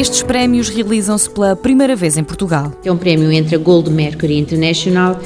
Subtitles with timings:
[0.00, 2.72] Estes prémios realizam-se pela primeira vez em Portugal.
[2.82, 5.20] É um prémio entre a Gold Mercury International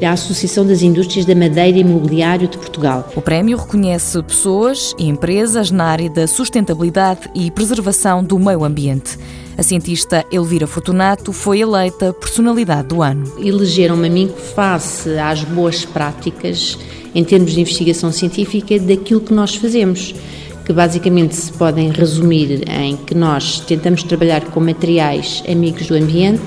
[0.00, 3.10] da Associação das Indústrias da Madeira e Imobiliário de Portugal.
[3.16, 9.18] O prémio reconhece pessoas e empresas na área da sustentabilidade e preservação do meio ambiente.
[9.58, 13.24] A cientista Elvira Fortunato foi eleita personalidade do ano.
[13.40, 16.78] Elegeram-me a mim face às boas práticas
[17.12, 20.14] em termos de investigação científica daquilo que nós fazemos
[20.64, 26.42] que basicamente se podem resumir em que nós tentamos trabalhar com materiais amigos do ambiente,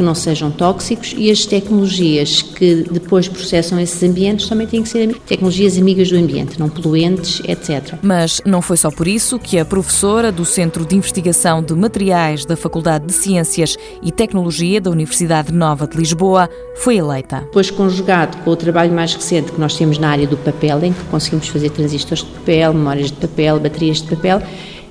[0.00, 4.88] que não sejam tóxicos e as tecnologias que depois processam esses ambientes também têm que
[4.88, 7.98] ser tecnologias amigas do ambiente, não poluentes, etc.
[8.00, 12.46] Mas não foi só por isso que a professora do Centro de Investigação de Materiais
[12.46, 17.40] da Faculdade de Ciências e Tecnologia da Universidade Nova de Lisboa foi eleita.
[17.40, 20.94] Depois, conjugado com o trabalho mais recente que nós temos na área do papel, em
[20.94, 24.40] que conseguimos fazer transistores de papel, memórias de papel, baterias de papel,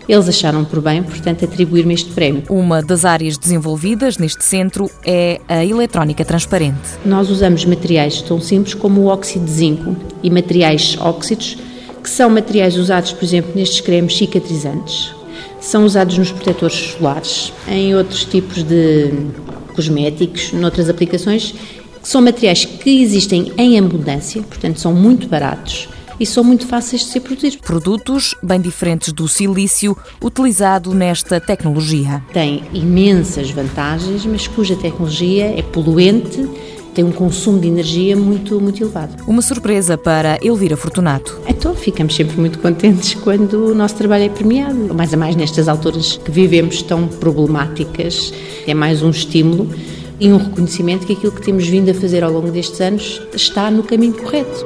[0.10, 2.42] eles acharam por bem, portanto, atribuir-me este prémio.
[2.50, 6.98] Uma das áreas desenvolvidas neste centro é a eletrónica transparente.
[7.06, 11.60] Nós usamos materiais tão simples como o óxido de zinco e materiais óxidos,
[12.02, 15.14] que são materiais usados, por exemplo, nestes cremes cicatrizantes.
[15.62, 19.14] São usados nos protetores solares, em outros tipos de
[19.76, 21.54] cosméticos, noutras aplicações,
[22.02, 25.88] são materiais que existem em abundância, portanto, são muito baratos
[26.20, 27.58] e são muito fáceis de ser produzidos.
[27.58, 32.24] Produtos bem diferentes do silício utilizado nesta tecnologia.
[32.34, 36.48] Tem imensas vantagens, mas cuja tecnologia é poluente
[36.94, 39.24] tem um consumo de energia muito, muito elevado.
[39.28, 41.40] Uma surpresa para Elvira Fortunato.
[41.48, 45.68] Então ficamos sempre muito contentes quando o nosso trabalho é premiado, mais a mais nestas
[45.68, 48.34] alturas que vivemos tão problemáticas.
[48.68, 49.70] É mais um estímulo
[50.20, 53.72] e um reconhecimento que aquilo que temos vindo a fazer ao longo destes anos está
[53.72, 54.66] no caminho correto.